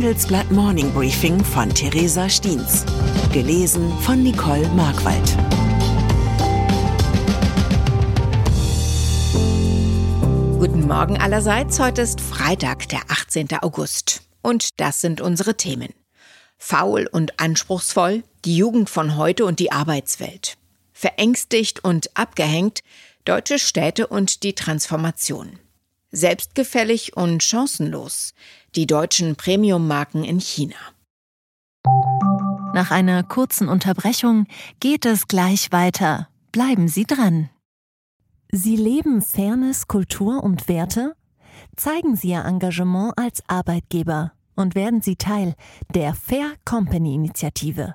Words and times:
Handelsblatt 0.00 0.50
Morning 0.50 0.90
Briefing 0.94 1.44
von 1.44 1.68
Theresa 1.68 2.26
Stiens. 2.26 2.86
Gelesen 3.34 3.92
von 3.98 4.22
Nicole 4.22 4.66
Markwald. 4.68 5.36
Guten 10.58 10.86
Morgen 10.86 11.18
allerseits. 11.18 11.78
Heute 11.78 12.00
ist 12.00 12.22
Freitag, 12.22 12.88
der 12.88 13.02
18. 13.08 13.48
August. 13.60 14.22
Und 14.40 14.80
das 14.80 15.02
sind 15.02 15.20
unsere 15.20 15.58
Themen. 15.58 15.92
Faul 16.56 17.06
und 17.06 17.38
anspruchsvoll, 17.38 18.22
die 18.46 18.56
Jugend 18.56 18.88
von 18.88 19.18
heute 19.18 19.44
und 19.44 19.58
die 19.58 19.70
Arbeitswelt. 19.70 20.56
Verängstigt 20.94 21.84
und 21.84 22.08
abgehängt, 22.16 22.80
deutsche 23.26 23.58
Städte 23.58 24.06
und 24.06 24.44
die 24.44 24.54
Transformation. 24.54 25.58
Selbstgefällig 26.10 27.16
und 27.16 27.42
chancenlos, 27.42 28.32
die 28.76 28.86
deutschen 28.86 29.36
Premium-Marken 29.36 30.24
in 30.24 30.40
China. 30.40 30.76
Nach 32.72 32.90
einer 32.90 33.22
kurzen 33.22 33.68
Unterbrechung 33.68 34.46
geht 34.78 35.04
es 35.04 35.26
gleich 35.26 35.72
weiter. 35.72 36.28
Bleiben 36.52 36.88
Sie 36.88 37.04
dran. 37.04 37.50
Sie 38.52 38.76
leben 38.76 39.22
Fairness, 39.22 39.88
Kultur 39.88 40.42
und 40.42 40.68
Werte? 40.68 41.14
Zeigen 41.76 42.16
Sie 42.16 42.30
Ihr 42.30 42.44
Engagement 42.44 43.12
als 43.16 43.42
Arbeitgeber 43.48 44.32
und 44.56 44.74
werden 44.74 45.02
Sie 45.02 45.16
Teil 45.16 45.54
der 45.94 46.14
Fair 46.14 46.52
Company 46.64 47.14
Initiative. 47.14 47.94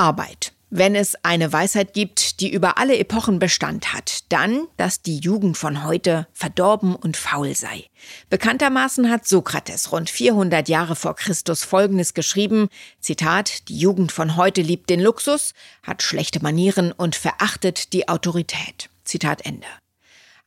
Arbeit. 0.00 0.52
Wenn 0.70 0.94
es 0.94 1.16
eine 1.24 1.52
Weisheit 1.52 1.92
gibt, 1.94 2.40
die 2.40 2.50
über 2.50 2.78
alle 2.78 2.96
Epochen 2.96 3.38
Bestand 3.38 3.92
hat, 3.92 4.20
dann, 4.28 4.68
dass 4.76 5.02
die 5.02 5.18
Jugend 5.18 5.58
von 5.58 5.84
heute 5.84 6.28
verdorben 6.32 6.94
und 6.94 7.16
faul 7.16 7.54
sei. 7.54 7.86
Bekanntermaßen 8.30 9.10
hat 9.10 9.26
Sokrates 9.26 9.92
rund 9.92 10.08
400 10.08 10.68
Jahre 10.68 10.96
vor 10.96 11.16
Christus 11.16 11.64
Folgendes 11.64 12.14
geschrieben, 12.14 12.68
Zitat, 13.00 13.68
die 13.68 13.78
Jugend 13.78 14.12
von 14.12 14.36
heute 14.36 14.62
liebt 14.62 14.88
den 14.90 15.00
Luxus, 15.00 15.54
hat 15.82 16.02
schlechte 16.02 16.40
Manieren 16.40 16.92
und 16.92 17.16
verachtet 17.16 17.92
die 17.92 18.08
Autorität. 18.08 18.90
Zitat 19.04 19.44
Ende. 19.44 19.66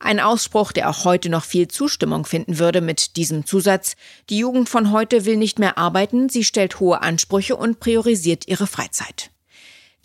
Ein 0.04 0.20
Ausspruch, 0.20 0.72
der 0.72 0.90
auch 0.90 1.06
heute 1.06 1.30
noch 1.30 1.44
viel 1.44 1.66
Zustimmung 1.66 2.26
finden 2.26 2.58
würde 2.58 2.82
mit 2.82 3.16
diesem 3.16 3.46
Zusatz, 3.46 3.96
die 4.28 4.36
Jugend 4.36 4.68
von 4.68 4.92
heute 4.92 5.24
will 5.24 5.38
nicht 5.38 5.58
mehr 5.58 5.78
arbeiten, 5.78 6.28
sie 6.28 6.44
stellt 6.44 6.78
hohe 6.78 7.00
Ansprüche 7.00 7.56
und 7.56 7.80
priorisiert 7.80 8.46
ihre 8.46 8.66
Freizeit. 8.66 9.30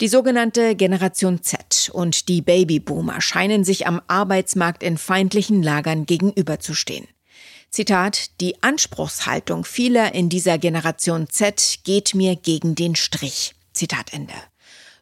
Die 0.00 0.08
sogenannte 0.08 0.74
Generation 0.74 1.42
Z 1.42 1.90
und 1.92 2.30
die 2.30 2.40
Babyboomer 2.40 3.20
scheinen 3.20 3.62
sich 3.62 3.86
am 3.86 4.00
Arbeitsmarkt 4.08 4.82
in 4.82 4.96
feindlichen 4.96 5.62
Lagern 5.62 6.06
gegenüberzustehen. 6.06 7.06
Zitat, 7.68 8.40
die 8.40 8.62
Anspruchshaltung 8.62 9.66
vieler 9.66 10.14
in 10.14 10.30
dieser 10.30 10.56
Generation 10.56 11.28
Z 11.28 11.80
geht 11.84 12.14
mir 12.14 12.36
gegen 12.36 12.74
den 12.74 12.96
Strich. 12.96 13.54
Zitat 13.74 14.14
Ende. 14.14 14.32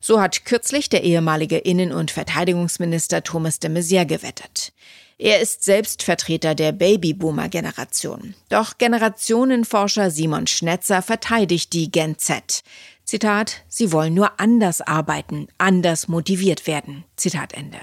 So 0.09 0.23
hat 0.23 0.47
kürzlich 0.47 0.89
der 0.89 1.03
ehemalige 1.05 1.59
Innen- 1.59 1.93
und 1.93 2.11
Verteidigungsminister 2.11 3.23
Thomas 3.23 3.59
de 3.59 3.71
Maizière 3.71 4.07
gewettet. 4.07 4.73
Er 5.19 5.43
ist 5.43 5.65
selbst 5.65 6.03
Vertreter 6.03 6.55
der 6.55 6.73
Babyboomer-Generation. 6.73 8.35
Doch 8.49 8.79
Generationenforscher 8.79 10.11
Simon 10.11 10.47
Schnetzer 10.47 11.03
verteidigt 11.03 11.75
die 11.75 11.91
Gen 11.91 12.17
Z. 12.17 12.63
Zitat, 13.05 13.57
sie 13.69 13.93
wollen 13.93 14.15
nur 14.15 14.41
anders 14.41 14.81
arbeiten, 14.81 15.49
anders 15.59 16.09
motiviert 16.09 16.67
werden. 16.67 17.05
Zitat 17.17 17.53
Ende. 17.53 17.81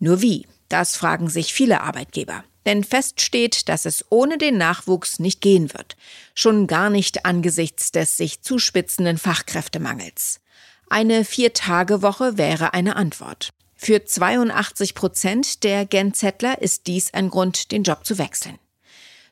Nur 0.00 0.20
wie? 0.20 0.44
Das 0.68 0.96
fragen 0.96 1.28
sich 1.28 1.54
viele 1.54 1.82
Arbeitgeber. 1.82 2.42
Denn 2.66 2.82
fest 2.82 3.20
steht, 3.20 3.68
dass 3.68 3.84
es 3.84 4.04
ohne 4.10 4.38
den 4.38 4.58
Nachwuchs 4.58 5.20
nicht 5.20 5.40
gehen 5.40 5.72
wird. 5.72 5.96
Schon 6.34 6.66
gar 6.66 6.90
nicht 6.90 7.24
angesichts 7.24 7.92
des 7.92 8.16
sich 8.16 8.42
zuspitzenden 8.42 9.18
Fachkräftemangels. 9.18 10.40
Eine 10.90 11.24
Vier-Tage-Woche 11.24 12.38
wäre 12.38 12.72
eine 12.72 12.96
Antwort. 12.96 13.50
Für 13.76 14.04
82 14.04 14.94
Prozent 14.94 15.62
der 15.62 15.84
Genzettler 15.84 16.62
ist 16.62 16.86
dies 16.86 17.12
ein 17.12 17.28
Grund, 17.28 17.72
den 17.72 17.82
Job 17.82 18.06
zu 18.06 18.18
wechseln. 18.18 18.58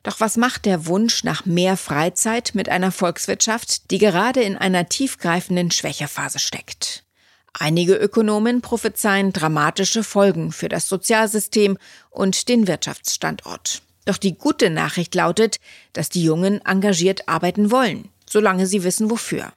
Doch 0.03 0.19
was 0.19 0.37
macht 0.37 0.65
der 0.65 0.85
Wunsch 0.85 1.23
nach 1.23 1.45
mehr 1.45 1.75
Freizeit 1.75 2.51
mit 2.53 2.69
einer 2.69 2.91
Volkswirtschaft, 2.91 3.89
die 3.91 3.97
gerade 3.97 4.41
in 4.41 4.55
einer 4.55 4.87
tiefgreifenden 4.87 5.71
Schwächephase 5.71 6.39
steckt? 6.39 7.03
Einige 7.53 7.95
Ökonomen 7.95 8.61
prophezeien 8.61 9.33
dramatische 9.33 10.03
Folgen 10.03 10.51
für 10.51 10.69
das 10.69 10.87
Sozialsystem 10.87 11.77
und 12.11 12.49
den 12.49 12.67
Wirtschaftsstandort. 12.67 13.81
Doch 14.05 14.17
die 14.17 14.37
gute 14.37 14.69
Nachricht 14.69 15.15
lautet, 15.15 15.57
dass 15.91 16.09
die 16.09 16.23
Jungen 16.23 16.63
engagiert 16.63 17.27
arbeiten 17.27 17.71
wollen, 17.71 18.09
solange 18.29 18.67
sie 18.67 18.83
wissen 18.83 19.09
wofür. 19.09 19.51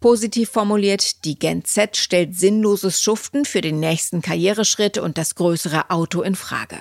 Positiv 0.00 0.48
formuliert, 0.48 1.26
die 1.26 1.38
Gen 1.38 1.62
Z 1.62 1.94
stellt 1.94 2.34
sinnloses 2.34 3.02
Schuften 3.02 3.44
für 3.44 3.60
den 3.60 3.80
nächsten 3.80 4.22
Karriereschritt 4.22 4.96
und 4.96 5.18
das 5.18 5.34
größere 5.34 5.90
Auto 5.90 6.22
in 6.22 6.36
Frage. 6.36 6.80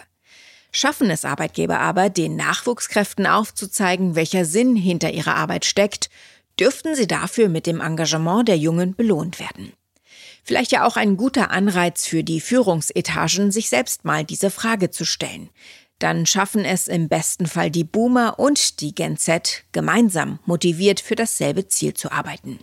Schaffen 0.72 1.10
es 1.10 1.26
Arbeitgeber 1.26 1.80
aber, 1.80 2.10
den 2.10 2.38
Nachwuchskräften 2.38 3.28
aufzuzeigen, 3.28 4.16
welcher 4.16 4.46
Sinn 4.46 4.78
hinter 4.78 5.12
ihrer 5.12 5.36
Arbeit 5.36 5.66
steckt, 5.66 6.10
dürften 6.58 6.96
sie 6.96 7.08
dafür 7.08 7.50
mit 7.50 7.68
dem 7.68 7.82
Engagement 7.82 8.48
der 8.48 8.58
Jungen 8.58 8.96
belohnt 8.96 9.40
werden. 9.40 9.74
Vielleicht 10.46 10.72
ja 10.72 10.88
auch 10.88 10.96
ein 10.96 11.18
guter 11.18 11.52
Anreiz 11.52 12.06
für 12.06 12.24
die 12.24 12.40
Führungsetagen, 12.40 13.52
sich 13.52 13.68
selbst 13.68 14.06
mal 14.06 14.24
diese 14.24 14.50
Frage 14.50 14.92
zu 14.92 15.06
stellen. 15.06 15.50
Dann 16.00 16.26
schaffen 16.26 16.64
es 16.64 16.88
im 16.88 17.10
besten 17.10 17.46
Fall 17.46 17.70
die 17.70 17.84
Boomer 17.84 18.40
und 18.40 18.80
die 18.80 18.96
Gen 18.96 19.18
Z 19.18 19.66
gemeinsam 19.74 20.40
motiviert 20.46 21.02
für 21.02 21.16
dasselbe 21.16 21.68
Ziel 21.68 21.94
zu 21.94 22.12
arbeiten. 22.12 22.60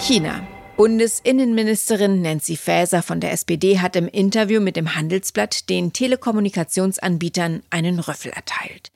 China. 0.00 0.46
Bundesinnenministerin 0.78 2.22
Nancy 2.22 2.56
Faeser 2.56 3.02
von 3.02 3.20
der 3.20 3.32
SPD 3.32 3.80
hat 3.80 3.96
im 3.96 4.08
Interview 4.08 4.58
mit 4.58 4.76
dem 4.76 4.94
Handelsblatt 4.94 5.68
den 5.68 5.92
Telekommunikationsanbietern 5.92 7.62
einen 7.68 8.00
Rüffel 8.00 8.32
erteilt. 8.32 8.92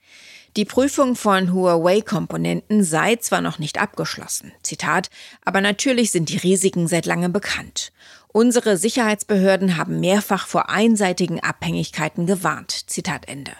Die 0.56 0.64
Prüfung 0.64 1.14
von 1.14 1.52
Huawei-Komponenten 1.52 2.82
sei 2.82 3.16
zwar 3.16 3.42
noch 3.42 3.58
nicht 3.58 3.78
abgeschlossen, 3.78 4.52
Zitat, 4.62 5.10
aber 5.44 5.60
natürlich 5.60 6.10
sind 6.10 6.30
die 6.30 6.38
Risiken 6.38 6.88
seit 6.88 7.04
langem 7.04 7.34
bekannt. 7.34 7.92
Unsere 8.28 8.78
Sicherheitsbehörden 8.78 9.76
haben 9.76 10.00
mehrfach 10.00 10.46
vor 10.46 10.70
einseitigen 10.70 11.38
Abhängigkeiten 11.40 12.26
gewarnt, 12.26 12.90
Zitat 12.90 13.28
Ende. 13.28 13.52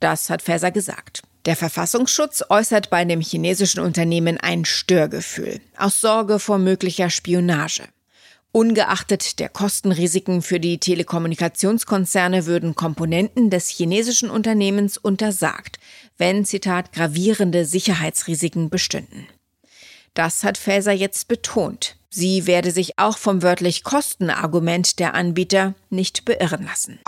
Das 0.00 0.30
hat 0.30 0.42
Faeser 0.42 0.72
gesagt. 0.72 1.22
Der 1.44 1.56
Verfassungsschutz 1.56 2.44
äußert 2.48 2.88
bei 2.88 3.04
dem 3.04 3.20
chinesischen 3.20 3.80
Unternehmen 3.80 4.38
ein 4.38 4.64
Störgefühl 4.64 5.60
aus 5.76 6.00
Sorge 6.00 6.38
vor 6.38 6.58
möglicher 6.58 7.10
Spionage. 7.10 7.82
Ungeachtet 8.52 9.40
der 9.40 9.48
Kostenrisiken 9.48 10.42
für 10.42 10.60
die 10.60 10.78
Telekommunikationskonzerne 10.78 12.46
würden 12.46 12.74
Komponenten 12.74 13.50
des 13.50 13.68
chinesischen 13.68 14.30
Unternehmens 14.30 14.98
untersagt, 14.98 15.78
wenn, 16.18 16.44
Zitat, 16.44 16.92
gravierende 16.92 17.64
Sicherheitsrisiken 17.64 18.68
bestünden. 18.68 19.26
Das 20.14 20.44
hat 20.44 20.58
Faeser 20.58 20.92
jetzt 20.92 21.28
betont. 21.28 21.96
Sie 22.10 22.46
werde 22.46 22.70
sich 22.70 22.98
auch 22.98 23.16
vom 23.16 23.42
wörtlich 23.42 23.84
Kostenargument 23.84 24.98
der 24.98 25.14
Anbieter 25.14 25.74
nicht 25.88 26.26
beirren 26.26 26.66
lassen. 26.66 27.00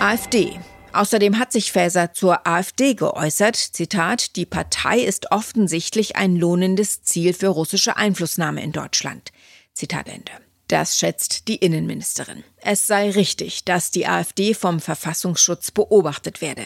AfD. 0.00 0.58
Außerdem 0.92 1.38
hat 1.38 1.52
sich 1.52 1.72
Faeser 1.72 2.12
zur 2.12 2.46
AfD 2.46 2.94
geäußert. 2.94 3.56
Zitat, 3.56 4.36
die 4.36 4.46
Partei 4.46 5.00
ist 5.00 5.30
offensichtlich 5.30 6.16
ein 6.16 6.36
lohnendes 6.36 7.02
Ziel 7.02 7.32
für 7.32 7.48
russische 7.48 7.96
Einflussnahme 7.96 8.62
in 8.62 8.72
Deutschland. 8.72 9.32
Zitat 9.72 10.08
Ende. 10.08 10.32
Das 10.68 10.98
schätzt 10.98 11.48
die 11.48 11.56
Innenministerin. 11.56 12.44
Es 12.58 12.86
sei 12.86 13.10
richtig, 13.10 13.64
dass 13.64 13.90
die 13.90 14.06
AfD 14.06 14.54
vom 14.54 14.78
Verfassungsschutz 14.78 15.72
beobachtet 15.72 16.40
werde. 16.40 16.64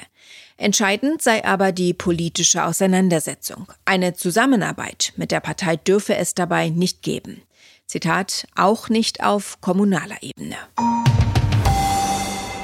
Entscheidend 0.59 1.23
sei 1.23 1.45
aber 1.45 1.73
die 1.73 1.95
politische 1.95 2.65
Auseinandersetzung. 2.65 3.73
Eine 3.87 4.15
Zusammenarbeit 4.15 5.15
mit 5.17 5.31
der 5.31 5.41
Partei 5.41 5.77
dürfe 5.77 6.17
es 6.17 6.35
dabei 6.35 6.69
nicht 6.69 7.03
geben. 7.03 7.43
Zitat, 7.87 8.47
auch 8.55 8.89
nicht 8.89 9.23
auf 9.23 9.61
kommunaler 9.61 10.23
Ebene. 10.23 10.57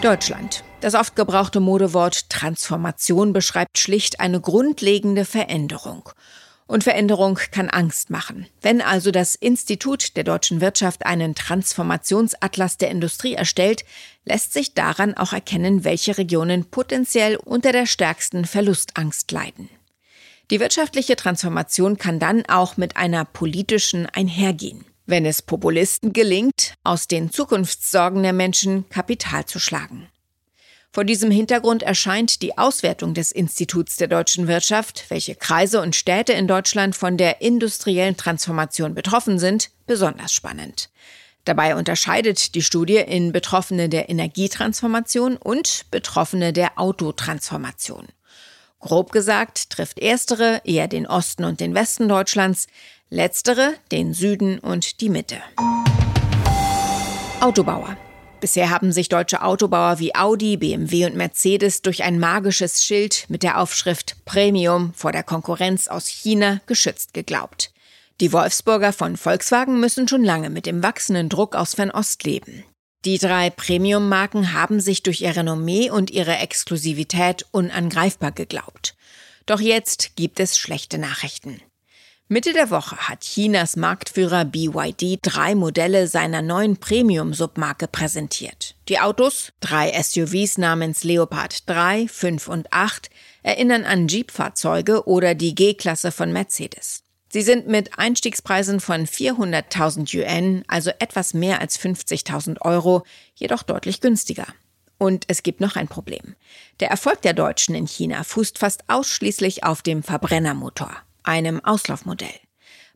Deutschland. 0.01 0.65
Das 0.81 0.95
oft 0.95 1.15
gebrauchte 1.15 1.61
Modewort 1.61 2.31
Transformation 2.31 3.35
beschreibt 3.35 3.79
schlicht 3.79 4.19
eine 4.19 4.41
grundlegende 4.41 5.27
Veränderung. 5.27 6.09
Und 6.67 6.85
Veränderung 6.85 7.39
kann 7.51 7.69
Angst 7.69 8.09
machen. 8.09 8.47
Wenn 8.63 8.81
also 8.81 9.11
das 9.11 9.35
Institut 9.35 10.17
der 10.17 10.25
deutschen 10.25 10.63
Wirtschaft 10.63 11.05
einen 11.05 11.35
Transformationsatlas 11.35 12.79
der 12.79 12.91
Industrie 12.91 13.35
erstellt, 13.35 13.85
lässt 14.25 14.55
sich 14.55 14.73
daran 14.73 15.15
auch 15.15 15.35
erkennen, 15.35 15.85
welche 15.85 16.17
Regionen 16.17 16.65
potenziell 16.65 17.37
unter 17.37 17.73
der 17.73 17.87
stärksten 17.87 18.47
Verlustangst 18.47 19.31
leiden. 19.33 19.69
Die 20.51 20.61
wirtschaftliche 20.61 21.17
Transformation 21.17 21.99
kann 21.99 22.19
dann 22.19 22.47
auch 22.47 22.79
mit 22.79 22.97
einer 22.97 23.27
politischen 23.27 24.07
einhergehen 24.07 24.87
wenn 25.11 25.27
es 25.27 25.43
Populisten 25.43 26.13
gelingt, 26.13 26.75
aus 26.85 27.09
den 27.09 27.31
Zukunftssorgen 27.31 28.23
der 28.23 28.33
Menschen 28.33 28.89
Kapital 28.89 29.45
zu 29.45 29.59
schlagen. 29.59 30.09
Vor 30.93 31.05
diesem 31.05 31.31
Hintergrund 31.31 31.85
erscheint 31.85 32.43
die 32.43 32.59
Auswertung 32.59 33.15
des 33.15 33.31
Instituts 33.31 33.97
der 33.97 34.09
deutschen 34.09 34.49
Wirtschaft, 34.49 35.05
welche 35.09 35.37
Kreise 35.37 35.81
und 35.81 35.95
Städte 35.95 36.33
in 36.33 36.49
Deutschland 36.49 36.97
von 36.97 37.17
der 37.17 37.41
industriellen 37.41 38.17
Transformation 38.17 38.95
betroffen 38.95 39.39
sind, 39.39 39.71
besonders 39.87 40.33
spannend. 40.33 40.91
Dabei 41.45 41.77
unterscheidet 41.77 42.55
die 42.55 42.63
Studie 42.63 42.97
in 42.97 43.33
Betroffene 43.33 43.89
der 43.89 44.09
Energietransformation 44.09 45.37
und 45.37 45.87
Betroffene 45.91 46.53
der 46.53 46.79
Autotransformation. 46.79 48.09
Grob 48.81 49.13
gesagt 49.13 49.71
trifft 49.71 49.99
erstere 49.99 50.63
eher 50.65 50.89
den 50.89 51.07
Osten 51.07 51.45
und 51.45 51.61
den 51.61 51.75
Westen 51.75 52.09
Deutschlands, 52.09 52.67
letztere 53.11 53.75
den 53.91 54.15
Süden 54.15 54.61
und 54.61 55.01
die 55.01 55.09
Mitte. 55.09 55.37
Autobauer. 57.41 57.97
Bisher 58.41 58.71
haben 58.71 58.93
sich 58.93 59.09
deutsche 59.09 59.43
Autobauer 59.43 59.99
wie 59.99 60.15
Audi, 60.15 60.57
BMW 60.57 61.07
und 61.07 61.17
Mercedes 61.17 61.83
durch 61.83 62.05
ein 62.05 62.21
magisches 62.21 62.85
Schild 62.85 63.27
mit 63.29 63.43
der 63.43 63.61
Aufschrift 63.61 64.17
Premium 64.25 64.95
vor 64.95 65.11
der 65.11 65.25
Konkurrenz 65.25 65.89
aus 65.89 66.07
China 66.07 66.61
geschützt 66.67 67.13
geglaubt. 67.13 67.73
Die 68.21 68.33
Wolfsburger 68.33 68.93
von 68.93 69.17
Volkswagen 69.17 69.81
müssen 69.81 70.07
schon 70.07 70.23
lange 70.23 70.49
mit 70.49 70.65
dem 70.65 70.83
wachsenden 70.83 71.29
Druck 71.29 71.57
aus 71.57 71.75
Fernost 71.75 72.23
leben. 72.23 72.65
Die 73.05 73.19
drei 73.19 73.51
Premium-Marken 73.51 74.53
haben 74.53 74.79
sich 74.79 75.03
durch 75.03 75.23
ihr 75.23 75.35
Renommee 75.35 75.91
und 75.91 76.11
ihre 76.11 76.37
Exklusivität 76.37 77.45
unangreifbar 77.51 78.31
geglaubt. 78.31 78.95
Doch 79.47 79.61
jetzt 79.61 80.17
gibt 80.17 80.39
es 80.39 80.57
schlechte 80.57 80.99
Nachrichten. 80.99 81.61
Mitte 82.33 82.53
der 82.53 82.71
Woche 82.71 82.97
hat 82.97 83.23
Chinas 83.23 83.75
Marktführer 83.75 84.45
BYD 84.45 85.19
drei 85.21 85.57
Modelle 85.57 86.07
seiner 86.07 86.43
neuen 86.43 86.77
Premium-Submarke 86.77 87.89
präsentiert. 87.89 88.77
Die 88.89 89.01
Autos, 89.01 89.53
drei 89.59 90.01
SUVs 90.01 90.57
namens 90.57 91.03
Leopard 91.03 91.69
3, 91.69 92.07
5 92.07 92.47
und 92.47 92.73
8, 92.73 93.11
erinnern 93.43 93.85
an 93.85 94.07
Jeep-Fahrzeuge 94.07 95.09
oder 95.09 95.35
die 95.35 95.57
G-Klasse 95.57 96.13
von 96.13 96.33
Mercedes. 96.33 97.03
Sie 97.31 97.43
sind 97.43 97.67
mit 97.67 97.99
Einstiegspreisen 97.99 98.79
von 98.79 99.09
400.000 99.09 100.17
Yuan, 100.17 100.63
also 100.69 100.93
etwas 101.01 101.35
mehr 101.35 101.61
als 101.61 101.81
50.000 101.81 102.61
Euro, 102.61 103.03
jedoch 103.35 103.65
deutlich 103.65 104.01
günstiger. 104.01 104.47
Und 104.99 105.25
es 105.27 105.43
gibt 105.43 105.61
noch 105.61 105.75
ein 105.75 105.89
Problem. 105.89 106.37
Der 106.79 106.91
Erfolg 106.91 107.23
der 107.23 107.33
Deutschen 107.33 107.75
in 107.75 107.89
China 107.89 108.23
fußt 108.23 108.57
fast 108.57 108.85
ausschließlich 108.87 109.65
auf 109.65 109.83
dem 109.83 110.05
Verbrennermotor, 110.05 110.97
einem 111.23 111.65
Auslaufmodell. 111.65 112.29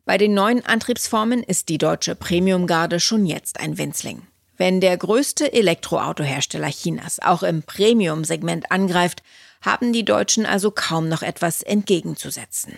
Bei 0.05 0.17
den 0.17 0.33
neuen 0.33 0.65
Antriebsformen 0.65 1.41
ist 1.41 1.69
die 1.69 1.77
deutsche 1.77 2.15
Premiumgarde 2.15 2.99
schon 2.99 3.25
jetzt 3.25 3.59
ein 3.59 3.77
Winzling. 3.77 4.21
Wenn 4.57 4.79
der 4.79 4.97
größte 4.97 5.51
Elektroautohersteller 5.51 6.69
Chinas 6.69 7.19
auch 7.19 7.43
im 7.43 7.63
Premium-Segment 7.63 8.71
angreift, 8.71 9.23
haben 9.61 9.91
die 9.91 10.05
Deutschen 10.05 10.45
also 10.45 10.71
kaum 10.71 11.09
noch 11.09 11.23
etwas 11.23 11.61
entgegenzusetzen. 11.61 12.77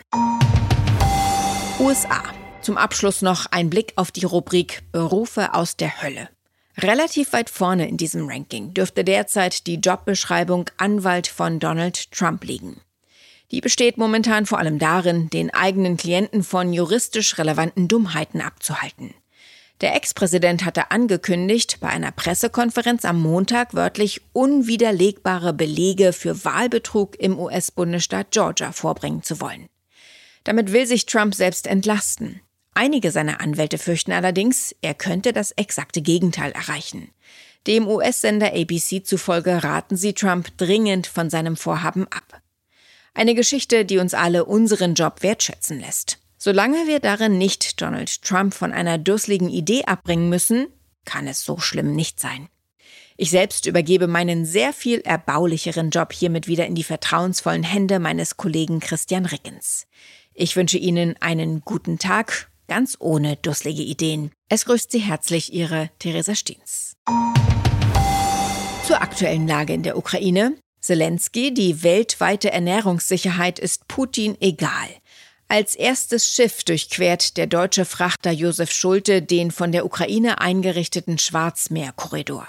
USA. 1.79 2.23
Zum 2.61 2.77
Abschluss 2.77 3.21
noch 3.21 3.45
ein 3.51 3.69
Blick 3.69 3.93
auf 3.97 4.11
die 4.11 4.25
Rubrik 4.25 4.83
Berufe 4.91 5.53
aus 5.53 5.77
der 5.77 6.01
Hölle. 6.01 6.29
Relativ 6.77 7.33
weit 7.33 7.49
vorne 7.49 7.87
in 7.87 7.97
diesem 7.97 8.27
Ranking 8.27 8.73
dürfte 8.73 9.03
derzeit 9.03 9.67
die 9.67 9.75
Jobbeschreibung 9.75 10.69
Anwalt 10.77 11.27
von 11.27 11.59
Donald 11.59 12.11
Trump 12.11 12.43
liegen. 12.43 12.81
Die 13.51 13.61
besteht 13.61 13.97
momentan 13.97 14.45
vor 14.45 14.59
allem 14.59 14.77
darin, 14.77 15.29
den 15.29 15.53
eigenen 15.53 15.95
Klienten 15.95 16.43
von 16.43 16.73
juristisch 16.73 17.37
relevanten 17.37 17.87
Dummheiten 17.87 18.41
abzuhalten. 18.41 19.13
Der 19.79 19.95
Ex-Präsident 19.95 20.65
hatte 20.65 20.89
angekündigt, 20.89 21.77
bei 21.79 21.89
einer 21.89 22.11
Pressekonferenz 22.11 23.05
am 23.05 23.21
Montag 23.21 23.75
wörtlich 23.75 24.21
unwiderlegbare 24.33 25.53
Belege 25.53 26.13
für 26.13 26.43
Wahlbetrug 26.43 27.17
im 27.19 27.37
US-Bundesstaat 27.39 28.31
Georgia 28.31 28.71
vorbringen 28.71 29.21
zu 29.21 29.39
wollen. 29.39 29.67
Damit 30.43 30.73
will 30.73 30.87
sich 30.87 31.05
Trump 31.05 31.35
selbst 31.35 31.67
entlasten. 31.67 32.41
Einige 32.73 33.11
seiner 33.11 33.39
Anwälte 33.39 33.77
fürchten 33.77 34.11
allerdings, 34.11 34.75
er 34.81 34.93
könnte 34.93 35.31
das 35.31 35.51
exakte 35.51 36.01
Gegenteil 36.01 36.51
erreichen. 36.53 37.09
Dem 37.67 37.87
US-Sender 37.87 38.53
ABC 38.53 39.03
zufolge 39.03 39.63
raten 39.63 39.95
sie 39.95 40.13
Trump 40.13 40.57
dringend 40.57 41.05
von 41.05 41.29
seinem 41.29 41.55
Vorhaben 41.55 42.07
ab. 42.07 42.41
Eine 43.17 43.33
Geschichte, 43.33 43.83
die 43.83 43.97
uns 43.97 44.13
alle 44.13 44.45
unseren 44.45 44.93
Job 44.93 45.23
wertschätzen 45.23 45.79
lässt. 45.79 46.19
Solange 46.37 46.85
wir 46.85 46.99
darin 46.99 47.39
nicht 47.39 47.81
Donald 47.81 48.21
Trump 48.21 48.53
von 48.53 48.71
einer 48.71 48.99
dusseligen 48.99 49.49
Idee 49.49 49.85
abbringen 49.85 50.29
müssen, 50.29 50.67
kann 51.03 51.27
es 51.27 51.43
so 51.43 51.57
schlimm 51.57 51.95
nicht 51.95 52.19
sein. 52.19 52.47
Ich 53.15 53.31
selbst 53.31 53.65
übergebe 53.65 54.05
meinen 54.05 54.45
sehr 54.45 54.71
viel 54.71 54.99
erbaulicheren 54.99 55.89
Job 55.89 56.13
hiermit 56.13 56.47
wieder 56.47 56.67
in 56.67 56.75
die 56.75 56.83
vertrauensvollen 56.83 57.63
Hände 57.63 57.97
meines 57.97 58.37
Kollegen 58.37 58.81
Christian 58.81 59.25
Rickens. 59.25 59.87
Ich 60.35 60.55
wünsche 60.55 60.77
Ihnen 60.77 61.15
einen 61.19 61.61
guten 61.61 61.97
Tag, 61.97 62.51
ganz 62.67 62.97
ohne 62.99 63.35
dusselige 63.37 63.81
Ideen. 63.81 64.29
Es 64.47 64.65
grüßt 64.65 64.91
Sie 64.91 64.99
herzlich 64.99 65.51
Ihre 65.51 65.89
Theresa 65.97 66.35
Stiens. 66.35 66.93
Zur 68.85 69.01
aktuellen 69.01 69.47
Lage 69.47 69.73
in 69.73 69.81
der 69.81 69.97
Ukraine. 69.97 70.55
Zelensky, 70.79 71.53
die 71.53 71.83
weltweite 71.83 72.51
Ernährungssicherheit 72.51 73.59
ist 73.59 73.87
Putin 73.87 74.37
egal. 74.39 74.89
Als 75.49 75.75
erstes 75.75 76.29
Schiff 76.29 76.63
durchquert 76.63 77.37
der 77.37 77.47
deutsche 77.47 77.85
Frachter 77.85 78.31
Josef 78.31 78.71
Schulte 78.71 79.21
den 79.21 79.51
von 79.51 79.71
der 79.71 79.85
Ukraine 79.85 80.41
eingerichteten 80.41 81.17
Schwarzmeerkorridor. 81.17 82.47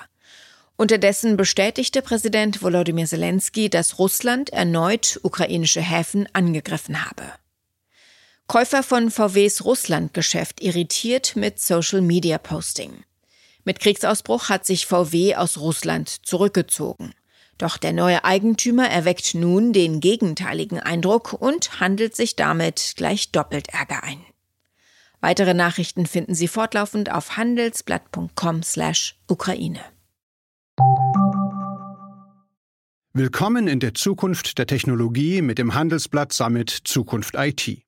Unterdessen 0.76 1.36
bestätigte 1.36 2.02
Präsident 2.02 2.62
Volodymyr 2.62 3.06
Zelensky, 3.06 3.68
dass 3.68 3.98
Russland 3.98 4.50
erneut 4.50 5.18
ukrainische 5.22 5.80
Häfen 5.80 6.28
angegriffen 6.32 7.04
habe. 7.04 7.24
Käufer 8.46 8.82
von 8.82 9.10
VWs 9.10 9.64
Russlandgeschäft 9.64 10.62
irritiert 10.62 11.36
mit 11.36 11.60
Social-Media-Posting. 11.60 13.04
Mit 13.64 13.78
Kriegsausbruch 13.80 14.48
hat 14.48 14.64
sich 14.64 14.86
VW 14.86 15.34
aus 15.34 15.58
Russland 15.58 16.08
zurückgezogen. 16.26 17.12
Doch 17.58 17.76
der 17.76 17.92
neue 17.92 18.24
Eigentümer 18.24 18.88
erweckt 18.88 19.34
nun 19.34 19.72
den 19.72 20.00
gegenteiligen 20.00 20.80
Eindruck 20.80 21.32
und 21.32 21.80
handelt 21.80 22.16
sich 22.16 22.36
damit 22.36 22.92
gleich 22.96 23.32
doppelt 23.32 23.70
Ärger 23.70 24.04
ein. 24.04 24.20
Weitere 25.20 25.54
Nachrichten 25.54 26.06
finden 26.06 26.34
Sie 26.34 26.46
fortlaufend 26.46 27.10
auf 27.10 27.36
handelsblatt.com/Ukraine. 27.36 29.80
Willkommen 33.12 33.66
in 33.66 33.80
der 33.80 33.94
Zukunft 33.94 34.58
der 34.58 34.68
Technologie 34.68 35.42
mit 35.42 35.58
dem 35.58 35.74
Handelsblatt 35.74 36.32
Summit 36.32 36.70
Zukunft 36.70 37.34
IT. 37.34 37.87